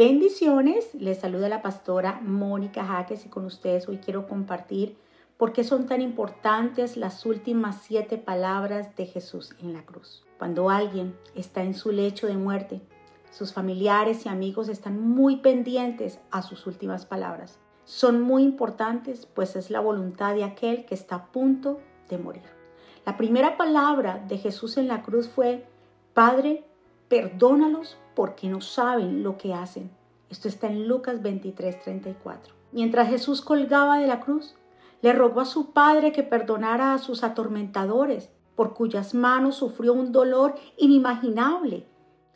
Bendiciones, 0.00 0.94
les 0.94 1.18
saluda 1.18 1.50
la 1.50 1.60
pastora 1.60 2.22
Mónica 2.22 2.86
Jaques 2.86 3.26
y 3.26 3.28
con 3.28 3.44
ustedes 3.44 3.86
hoy 3.86 3.98
quiero 3.98 4.26
compartir 4.26 4.96
por 5.36 5.52
qué 5.52 5.62
son 5.62 5.84
tan 5.84 6.00
importantes 6.00 6.96
las 6.96 7.26
últimas 7.26 7.82
siete 7.82 8.16
palabras 8.16 8.96
de 8.96 9.04
Jesús 9.04 9.54
en 9.60 9.74
la 9.74 9.84
cruz. 9.84 10.24
Cuando 10.38 10.70
alguien 10.70 11.14
está 11.34 11.64
en 11.64 11.74
su 11.74 11.92
lecho 11.92 12.26
de 12.26 12.38
muerte, 12.38 12.80
sus 13.30 13.52
familiares 13.52 14.24
y 14.24 14.30
amigos 14.30 14.70
están 14.70 14.98
muy 14.98 15.36
pendientes 15.36 16.18
a 16.30 16.40
sus 16.40 16.66
últimas 16.66 17.04
palabras. 17.04 17.58
Son 17.84 18.22
muy 18.22 18.42
importantes 18.42 19.26
pues 19.26 19.54
es 19.54 19.70
la 19.70 19.80
voluntad 19.80 20.34
de 20.34 20.44
aquel 20.44 20.86
que 20.86 20.94
está 20.94 21.16
a 21.16 21.26
punto 21.26 21.78
de 22.08 22.16
morir. 22.16 22.48
La 23.04 23.18
primera 23.18 23.58
palabra 23.58 24.24
de 24.26 24.38
Jesús 24.38 24.78
en 24.78 24.88
la 24.88 25.02
cruz 25.02 25.28
fue, 25.28 25.66
Padre, 26.14 26.64
perdónalos 27.10 27.98
porque 28.20 28.50
no 28.50 28.60
saben 28.60 29.22
lo 29.22 29.38
que 29.38 29.54
hacen. 29.54 29.90
Esto 30.28 30.46
está 30.46 30.66
en 30.66 30.86
Lucas 30.86 31.22
23, 31.22 31.80
34. 31.80 32.52
Mientras 32.70 33.08
Jesús 33.08 33.40
colgaba 33.40 33.96
de 33.98 34.06
la 34.06 34.20
cruz, 34.20 34.56
le 35.00 35.14
rogó 35.14 35.40
a 35.40 35.46
su 35.46 35.72
Padre 35.72 36.12
que 36.12 36.22
perdonara 36.22 36.92
a 36.92 36.98
sus 36.98 37.24
atormentadores, 37.24 38.28
por 38.56 38.74
cuyas 38.74 39.14
manos 39.14 39.54
sufrió 39.54 39.94
un 39.94 40.12
dolor 40.12 40.54
inimaginable. 40.76 41.86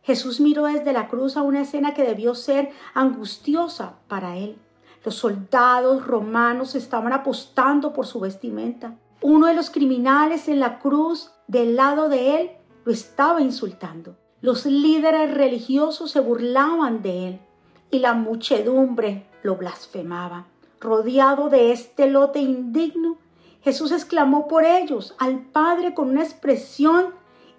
Jesús 0.00 0.40
miró 0.40 0.64
desde 0.64 0.94
la 0.94 1.08
cruz 1.08 1.36
a 1.36 1.42
una 1.42 1.60
escena 1.60 1.92
que 1.92 2.04
debió 2.04 2.34
ser 2.34 2.70
angustiosa 2.94 3.96
para 4.08 4.38
él. 4.38 4.56
Los 5.04 5.16
soldados 5.16 6.06
romanos 6.06 6.74
estaban 6.74 7.12
apostando 7.12 7.92
por 7.92 8.06
su 8.06 8.18
vestimenta. 8.18 8.96
Uno 9.20 9.46
de 9.46 9.52
los 9.52 9.68
criminales 9.68 10.48
en 10.48 10.58
la 10.58 10.78
cruz 10.78 11.32
del 11.48 11.76
lado 11.76 12.08
de 12.08 12.40
él 12.40 12.50
lo 12.86 12.92
estaba 12.92 13.42
insultando. 13.42 14.16
Los 14.46 14.64
líderes 14.64 15.34
religiosos 15.34 16.12
se 16.12 16.20
burlaban 16.20 17.02
de 17.02 17.26
él 17.26 17.40
y 17.90 17.98
la 17.98 18.14
muchedumbre 18.14 19.26
lo 19.42 19.56
blasfemaba. 19.56 20.46
Rodeado 20.78 21.48
de 21.48 21.72
este 21.72 22.08
lote 22.08 22.38
indigno, 22.38 23.18
Jesús 23.62 23.90
exclamó 23.90 24.46
por 24.46 24.64
ellos 24.64 25.16
al 25.18 25.40
Padre 25.40 25.94
con 25.94 26.10
una 26.10 26.22
expresión 26.22 27.06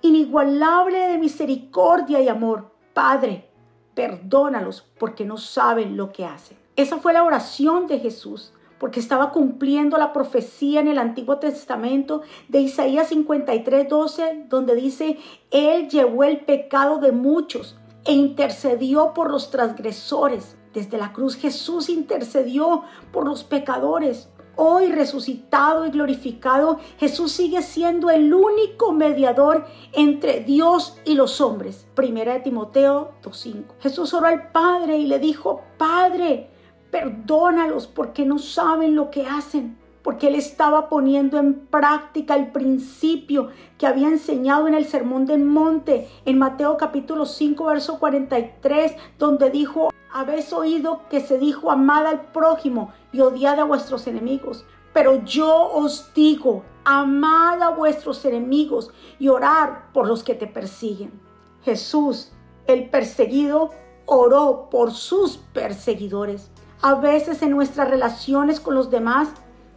inigualable 0.01 0.97
de 0.97 1.17
misericordia 1.17 2.21
y 2.21 2.29
amor. 2.29 2.71
Padre, 2.93 3.49
perdónalos 3.93 4.89
porque 4.97 5.25
no 5.25 5.35
saben 5.35 5.97
lo 5.97 6.13
que 6.13 6.23
hacen. 6.23 6.57
Esa 6.77 6.99
fue 6.99 7.11
la 7.11 7.25
oración 7.25 7.87
de 7.87 7.99
Jesús 7.99 8.53
porque 8.79 8.99
estaba 8.99 9.31
cumpliendo 9.31 9.97
la 9.97 10.13
profecía 10.13 10.79
en 10.79 10.87
el 10.87 10.99
Antiguo 10.99 11.37
Testamento 11.37 12.21
de 12.47 12.61
Isaías 12.61 13.07
53, 13.09 13.89
12, 13.89 14.45
donde 14.49 14.75
dice, 14.75 15.17
Él 15.51 15.89
llevó 15.89 16.23
el 16.23 16.41
pecado 16.41 16.99
de 16.99 17.11
muchos 17.11 17.77
e 18.05 18.13
intercedió 18.13 19.13
por 19.13 19.29
los 19.29 19.51
transgresores. 19.51 20.57
Desde 20.73 20.97
la 20.97 21.11
cruz 21.11 21.35
Jesús 21.35 21.89
intercedió 21.89 22.83
por 23.11 23.25
los 23.25 23.43
pecadores. 23.43 24.29
Hoy 24.59 24.91
resucitado 24.91 25.85
y 25.85 25.91
glorificado, 25.91 26.79
Jesús 26.97 27.31
sigue 27.31 27.61
siendo 27.61 28.09
el 28.09 28.33
único 28.33 28.91
mediador 28.91 29.67
entre 29.93 30.39
Dios 30.39 30.97
y 31.05 31.13
los 31.13 31.41
hombres. 31.41 31.87
Primera 31.93 32.33
de 32.33 32.39
Timoteo 32.39 33.11
2.5. 33.21 33.63
Jesús 33.79 34.15
oró 34.15 34.25
al 34.25 34.51
Padre 34.51 34.97
y 34.97 35.05
le 35.05 35.19
dijo, 35.19 35.61
Padre, 35.77 36.49
Perdónalos 36.91 37.87
porque 37.87 38.25
no 38.25 38.39
saben 38.39 38.95
lo 38.95 39.11
que 39.11 39.25
hacen, 39.27 39.77
porque 40.03 40.27
Él 40.27 40.35
estaba 40.35 40.87
poniendo 40.87 41.37
en 41.37 41.53
práctica 41.67 42.35
el 42.35 42.51
principio 42.51 43.49
que 43.77 43.87
había 43.87 44.07
enseñado 44.07 44.67
en 44.67 44.73
el 44.73 44.85
Sermón 44.85 45.25
del 45.25 45.43
Monte, 45.43 46.07
en 46.25 46.37
Mateo 46.37 46.77
capítulo 46.77 47.25
5, 47.25 47.65
verso 47.65 47.99
43, 47.99 48.95
donde 49.19 49.49
dijo, 49.49 49.89
habéis 50.11 50.53
oído 50.53 51.01
que 51.09 51.19
se 51.19 51.37
dijo, 51.37 51.71
amad 51.71 52.07
al 52.07 52.21
prójimo 52.31 52.93
y 53.11 53.19
odiad 53.19 53.59
a 53.59 53.65
vuestros 53.65 54.07
enemigos. 54.07 54.65
Pero 54.93 55.23
yo 55.25 55.71
os 55.73 56.13
digo, 56.13 56.63
amad 56.85 57.61
a 57.61 57.69
vuestros 57.69 58.23
enemigos 58.25 58.91
y 59.19 59.27
orar 59.27 59.91
por 59.93 60.07
los 60.07 60.23
que 60.23 60.33
te 60.33 60.47
persiguen. 60.47 61.19
Jesús, 61.63 62.31
el 62.65 62.89
perseguido, 62.89 63.71
oró 64.05 64.69
por 64.71 64.91
sus 64.91 65.37
perseguidores. 65.37 66.49
A 66.81 66.95
veces 66.95 67.41
en 67.41 67.51
nuestras 67.51 67.89
relaciones 67.89 68.59
con 68.59 68.75
los 68.75 68.91
demás, 68.91 69.29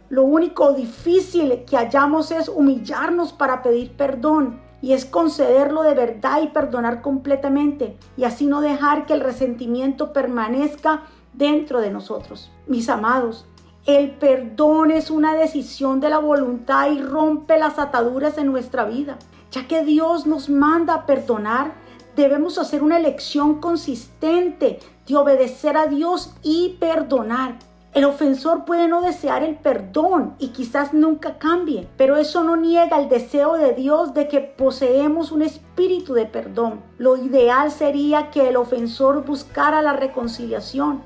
lo 0.09 0.23
único 0.23 0.73
difícil 0.73 1.63
que 1.65 1.77
hallamos 1.77 2.31
es 2.31 2.47
humillarnos 2.47 3.33
para 3.33 3.63
pedir 3.63 3.95
perdón 3.95 4.61
y 4.81 4.93
es 4.93 5.05
concederlo 5.05 5.83
de 5.83 5.93
verdad 5.93 6.41
y 6.43 6.47
perdonar 6.47 7.01
completamente 7.01 7.97
y 8.17 8.25
así 8.25 8.45
no 8.45 8.61
dejar 8.61 9.05
que 9.05 9.13
el 9.13 9.21
resentimiento 9.21 10.13
permanezca 10.13 11.03
dentro 11.33 11.79
de 11.79 11.91
nosotros. 11.91 12.51
Mis 12.67 12.89
amados, 12.89 13.47
el 13.85 14.11
perdón 14.11 14.91
es 14.91 15.09
una 15.09 15.33
decisión 15.33 16.01
de 16.01 16.09
la 16.09 16.19
voluntad 16.19 16.91
y 16.91 17.01
rompe 17.01 17.57
las 17.57 17.79
ataduras 17.79 18.37
en 18.37 18.47
nuestra 18.47 18.85
vida. 18.85 19.17
Ya 19.49 19.67
que 19.67 19.83
Dios 19.83 20.27
nos 20.27 20.49
manda 20.49 20.93
a 20.93 21.05
perdonar, 21.07 21.73
debemos 22.15 22.57
hacer 22.57 22.83
una 22.83 22.97
elección 22.97 23.59
consistente 23.59 24.79
de 25.11 25.17
obedecer 25.17 25.77
a 25.77 25.87
Dios 25.87 26.33
y 26.41 26.77
perdonar. 26.79 27.55
El 27.93 28.05
ofensor 28.05 28.63
puede 28.63 28.87
no 28.87 29.01
desear 29.01 29.43
el 29.43 29.55
perdón 29.55 30.35
y 30.39 30.49
quizás 30.49 30.93
nunca 30.93 31.37
cambie, 31.37 31.89
pero 31.97 32.15
eso 32.15 32.41
no 32.41 32.55
niega 32.55 32.97
el 32.97 33.09
deseo 33.09 33.55
de 33.55 33.73
Dios 33.73 34.13
de 34.13 34.29
que 34.29 34.39
poseemos 34.39 35.33
un 35.33 35.41
espíritu 35.41 36.13
de 36.13 36.25
perdón. 36.25 36.79
Lo 36.97 37.17
ideal 37.17 37.69
sería 37.69 38.31
que 38.31 38.47
el 38.47 38.55
ofensor 38.55 39.25
buscara 39.25 39.81
la 39.81 39.91
reconciliación, 39.91 41.03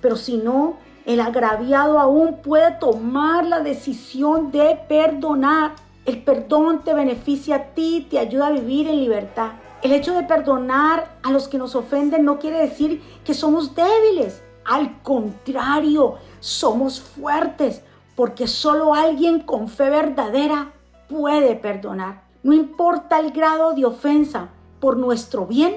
pero 0.00 0.14
si 0.14 0.36
no, 0.36 0.76
el 1.06 1.18
agraviado 1.18 1.98
aún 1.98 2.36
puede 2.36 2.70
tomar 2.78 3.44
la 3.44 3.60
decisión 3.60 4.52
de 4.52 4.78
perdonar. 4.88 5.72
El 6.06 6.22
perdón 6.22 6.84
te 6.84 6.94
beneficia 6.94 7.56
a 7.56 7.64
ti, 7.74 8.06
te 8.08 8.20
ayuda 8.20 8.46
a 8.46 8.52
vivir 8.52 8.86
en 8.86 9.00
libertad. 9.00 9.50
El 9.82 9.92
hecho 9.92 10.14
de 10.14 10.24
perdonar 10.24 11.18
a 11.22 11.30
los 11.30 11.46
que 11.46 11.58
nos 11.58 11.76
ofenden 11.76 12.24
no 12.24 12.38
quiere 12.38 12.58
decir 12.58 13.00
que 13.24 13.32
somos 13.32 13.74
débiles. 13.74 14.42
Al 14.64 15.00
contrario, 15.02 16.16
somos 16.40 17.00
fuertes 17.00 17.82
porque 18.16 18.48
solo 18.48 18.94
alguien 18.94 19.40
con 19.40 19.68
fe 19.68 19.88
verdadera 19.88 20.72
puede 21.08 21.54
perdonar. 21.54 22.24
No 22.42 22.52
importa 22.52 23.20
el 23.20 23.30
grado 23.30 23.72
de 23.74 23.84
ofensa, 23.84 24.48
por 24.80 24.96
nuestro 24.96 25.46
bien 25.46 25.76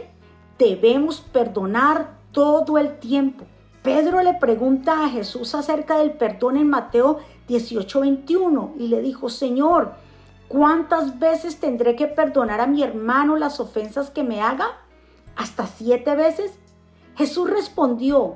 debemos 0.57 1.22
perdonar 1.22 2.18
todo 2.31 2.78
el 2.78 2.97
tiempo. 3.00 3.45
Pedro 3.83 4.22
le 4.22 4.33
pregunta 4.35 5.06
a 5.06 5.09
Jesús 5.09 5.56
acerca 5.56 5.97
del 5.97 6.12
perdón 6.12 6.57
en 6.57 6.69
Mateo 6.69 7.19
18:21 7.47 8.73
y 8.78 8.88
le 8.88 9.01
dijo, 9.01 9.29
Señor, 9.29 9.94
¿Cuántas 10.51 11.17
veces 11.17 11.62
tendré 11.62 11.95
que 11.95 12.07
perdonar 12.07 12.59
a 12.59 12.67
mi 12.67 12.84
hermano 12.84 13.38
las 13.38 13.62
ofensas 13.62 14.09
que 14.09 14.22
me 14.22 14.41
haga? 14.41 14.79
¿Hasta 15.38 15.66
siete 15.66 16.13
veces? 16.13 16.51
Jesús 17.16 17.50
respondió, 17.50 18.35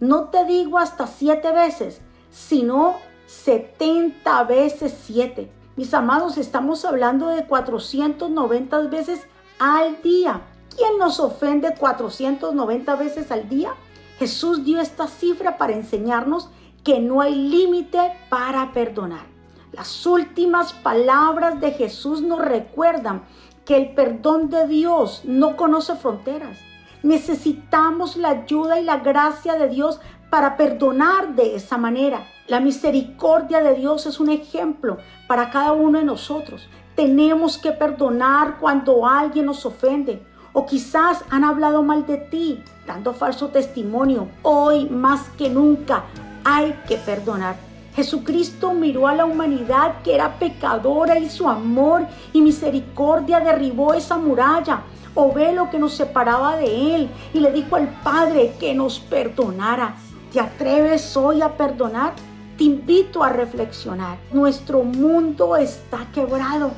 no 0.00 0.30
te 0.30 0.44
digo 0.46 0.78
hasta 0.78 1.06
siete 1.06 1.52
veces, 1.52 2.00
sino 2.32 2.96
setenta 3.26 4.42
veces 4.42 4.96
siete. 5.04 5.52
Mis 5.76 5.94
amados, 5.94 6.38
estamos 6.38 6.84
hablando 6.84 7.28
de 7.28 7.46
490 7.46 8.78
veces 8.88 9.20
al 9.60 10.02
día. 10.02 10.40
¿Quién 10.76 10.98
nos 10.98 11.20
ofende 11.20 11.76
490 11.78 12.96
veces 12.96 13.30
al 13.30 13.48
día? 13.48 13.74
Jesús 14.18 14.64
dio 14.64 14.80
esta 14.80 15.06
cifra 15.06 15.56
para 15.56 15.72
enseñarnos 15.72 16.50
que 16.82 16.98
no 16.98 17.20
hay 17.20 17.36
límite 17.36 18.12
para 18.28 18.72
perdonar. 18.72 19.33
Las 19.76 20.06
últimas 20.06 20.72
palabras 20.72 21.60
de 21.60 21.72
Jesús 21.72 22.22
nos 22.22 22.38
recuerdan 22.38 23.24
que 23.64 23.76
el 23.76 23.92
perdón 23.92 24.48
de 24.48 24.68
Dios 24.68 25.22
no 25.24 25.56
conoce 25.56 25.96
fronteras. 25.96 26.58
Necesitamos 27.02 28.16
la 28.16 28.28
ayuda 28.28 28.78
y 28.78 28.84
la 28.84 28.98
gracia 28.98 29.54
de 29.54 29.68
Dios 29.68 29.98
para 30.30 30.56
perdonar 30.56 31.34
de 31.34 31.56
esa 31.56 31.76
manera. 31.76 32.24
La 32.46 32.60
misericordia 32.60 33.64
de 33.64 33.74
Dios 33.74 34.06
es 34.06 34.20
un 34.20 34.30
ejemplo 34.30 34.98
para 35.26 35.50
cada 35.50 35.72
uno 35.72 35.98
de 35.98 36.04
nosotros. 36.04 36.68
Tenemos 36.94 37.58
que 37.58 37.72
perdonar 37.72 38.58
cuando 38.60 39.08
alguien 39.08 39.46
nos 39.46 39.66
ofende 39.66 40.22
o 40.52 40.66
quizás 40.66 41.24
han 41.30 41.42
hablado 41.42 41.82
mal 41.82 42.06
de 42.06 42.18
ti, 42.18 42.62
dando 42.86 43.12
falso 43.12 43.48
testimonio. 43.48 44.28
Hoy 44.42 44.88
más 44.88 45.30
que 45.30 45.50
nunca 45.50 46.04
hay 46.44 46.80
que 46.86 46.96
perdonar. 46.96 47.73
Jesucristo 47.94 48.74
miró 48.74 49.06
a 49.06 49.14
la 49.14 49.24
humanidad 49.24 50.02
que 50.02 50.14
era 50.14 50.38
pecadora 50.38 51.18
y 51.18 51.30
su 51.30 51.48
amor 51.48 52.06
y 52.32 52.42
misericordia 52.42 53.40
derribó 53.40 53.94
esa 53.94 54.16
muralla 54.16 54.82
o 55.14 55.32
velo 55.32 55.70
que 55.70 55.78
nos 55.78 55.94
separaba 55.94 56.56
de 56.56 56.96
Él 56.96 57.10
y 57.32 57.38
le 57.38 57.52
dijo 57.52 57.76
al 57.76 57.88
Padre 58.02 58.54
que 58.58 58.74
nos 58.74 58.98
perdonara. 58.98 59.94
¿Te 60.32 60.40
atreves 60.40 61.16
hoy 61.16 61.40
a 61.40 61.56
perdonar? 61.56 62.14
Te 62.58 62.64
invito 62.64 63.22
a 63.22 63.28
reflexionar. 63.28 64.18
Nuestro 64.32 64.82
mundo 64.82 65.56
está 65.56 66.06
quebrado. 66.12 66.72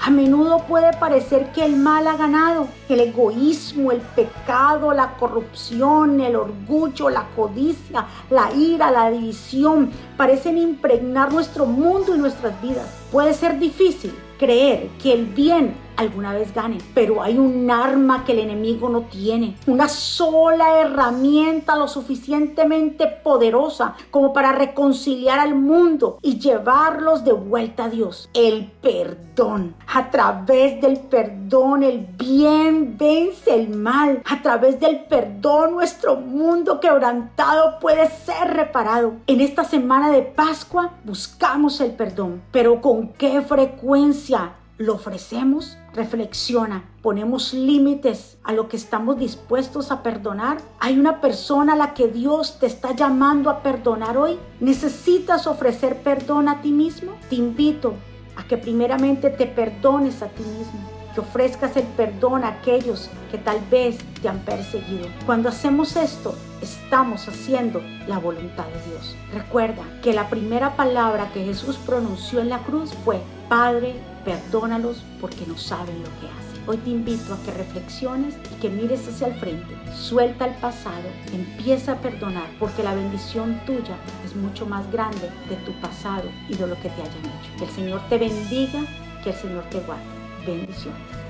A 0.00 0.10
menudo 0.10 0.58
puede 0.68 0.92
parecer 0.98 1.50
que 1.52 1.64
el 1.64 1.76
mal 1.76 2.06
ha 2.06 2.16
ganado. 2.16 2.68
El 2.90 3.00
egoísmo, 3.00 3.90
el 3.90 4.00
pecado, 4.00 4.92
la 4.92 5.14
corrupción, 5.16 6.20
el 6.20 6.36
orgullo, 6.36 7.08
la 7.08 7.26
codicia, 7.34 8.06
la 8.28 8.52
ira, 8.52 8.90
la 8.90 9.10
división 9.10 9.90
parecen 10.18 10.58
impregnar 10.58 11.32
nuestro 11.32 11.64
mundo 11.64 12.14
y 12.14 12.18
nuestras 12.18 12.60
vidas. 12.60 12.86
Puede 13.10 13.32
ser 13.32 13.58
difícil 13.58 14.14
creer 14.38 14.88
que 15.02 15.14
el 15.14 15.24
bien 15.24 15.74
alguna 15.96 16.32
vez 16.32 16.54
gane, 16.54 16.78
pero 16.94 17.22
hay 17.22 17.38
un 17.38 17.70
arma 17.70 18.24
que 18.24 18.32
el 18.32 18.40
enemigo 18.40 18.88
no 18.88 19.02
tiene, 19.02 19.56
una 19.66 19.88
sola 19.88 20.80
herramienta 20.80 21.76
lo 21.76 21.88
suficientemente 21.88 23.06
poderosa 23.06 23.94
como 24.10 24.32
para 24.32 24.52
reconciliar 24.52 25.38
al 25.38 25.54
mundo 25.54 26.18
y 26.22 26.38
llevarlos 26.38 27.24
de 27.24 27.32
vuelta 27.32 27.84
a 27.84 27.90
Dios, 27.90 28.28
el 28.34 28.70
perdón. 28.80 29.74
A 29.92 30.10
través 30.10 30.80
del 30.80 30.98
perdón 30.98 31.82
el 31.82 32.06
bien 32.16 32.96
vence 32.96 33.54
el 33.54 33.70
mal, 33.70 34.22
a 34.24 34.42
través 34.42 34.80
del 34.80 35.04
perdón 35.04 35.74
nuestro 35.74 36.16
mundo 36.16 36.80
quebrantado 36.80 37.78
puede 37.80 38.08
ser 38.08 38.54
reparado. 38.54 39.14
En 39.26 39.40
esta 39.40 39.64
semana 39.64 40.10
de 40.10 40.22
Pascua 40.22 40.92
buscamos 41.04 41.80
el 41.80 41.92
perdón, 41.92 42.42
pero 42.50 42.80
¿con 42.80 43.08
qué 43.08 43.42
frecuencia? 43.42 44.52
Lo 44.76 44.94
ofrecemos, 44.94 45.78
reflexiona, 45.92 46.84
ponemos 47.00 47.54
límites 47.54 48.38
a 48.42 48.52
lo 48.52 48.68
que 48.68 48.76
estamos 48.76 49.18
dispuestos 49.18 49.90
a 49.90 50.02
perdonar. 50.02 50.58
Hay 50.80 50.98
una 50.98 51.20
persona 51.20 51.74
a 51.74 51.76
la 51.76 51.94
que 51.94 52.08
Dios 52.08 52.58
te 52.58 52.66
está 52.66 52.94
llamando 52.94 53.50
a 53.50 53.62
perdonar 53.62 54.16
hoy. 54.16 54.38
¿Necesitas 54.60 55.46
ofrecer 55.46 56.02
perdón 56.02 56.48
a 56.48 56.60
ti 56.60 56.72
mismo? 56.72 57.12
Te 57.28 57.36
invito 57.36 57.94
a 58.36 58.44
que 58.44 58.56
primeramente 58.56 59.30
te 59.30 59.46
perdones 59.46 60.22
a 60.22 60.26
ti 60.26 60.42
mismo 60.42 60.94
que 61.14 61.20
ofrezcas 61.20 61.76
el 61.76 61.84
perdón 61.84 62.42
a 62.42 62.48
aquellos 62.48 63.08
que 63.30 63.38
tal 63.38 63.60
vez 63.70 63.98
te 64.20 64.28
han 64.28 64.40
perseguido. 64.40 65.06
Cuando 65.24 65.48
hacemos 65.48 65.96
esto, 65.96 66.34
estamos 66.60 67.28
haciendo 67.28 67.80
la 68.08 68.18
voluntad 68.18 68.66
de 68.66 68.90
Dios. 68.90 69.16
Recuerda 69.32 69.84
que 70.02 70.12
la 70.12 70.28
primera 70.28 70.74
palabra 70.74 71.30
que 71.32 71.44
Jesús 71.44 71.76
pronunció 71.76 72.40
en 72.40 72.48
la 72.48 72.58
cruz 72.58 72.92
fue, 73.04 73.20
Padre, 73.48 73.94
perdónalos 74.24 75.02
porque 75.20 75.44
no 75.46 75.56
saben 75.56 75.98
lo 75.98 76.08
que 76.20 76.26
hacen. 76.26 76.62
Hoy 76.66 76.78
te 76.78 76.90
invito 76.90 77.34
a 77.34 77.42
que 77.42 77.50
reflexiones 77.50 78.34
y 78.50 78.60
que 78.60 78.70
mires 78.70 79.06
hacia 79.06 79.26
el 79.26 79.34
frente. 79.34 79.76
Suelta 79.94 80.46
el 80.46 80.54
pasado, 80.54 81.08
empieza 81.32 81.92
a 81.92 82.00
perdonar 82.00 82.48
porque 82.58 82.82
la 82.82 82.94
bendición 82.94 83.60
tuya 83.66 83.96
es 84.24 84.34
mucho 84.34 84.64
más 84.64 84.90
grande 84.90 85.30
de 85.48 85.56
tu 85.56 85.72
pasado 85.80 86.28
y 86.48 86.54
de 86.54 86.66
lo 86.66 86.74
que 86.76 86.88
te 86.88 87.02
hayan 87.02 87.18
hecho. 87.18 87.56
Que 87.58 87.64
el 87.64 87.70
Señor 87.70 88.00
te 88.08 88.18
bendiga, 88.18 88.80
que 89.22 89.30
el 89.30 89.36
Señor 89.36 89.64
te 89.70 89.80
guarde. 89.80 90.04
Bendiciones. 90.46 91.23